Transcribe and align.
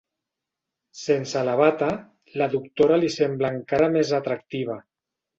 Sense 0.99 1.41
la 1.49 1.57
bata, 1.59 1.89
la 2.41 2.47
doctora 2.53 2.97
li 3.01 3.11
sembla 3.17 3.51
encara 3.57 3.91
més 3.97 4.15
atractiva. 4.21 4.79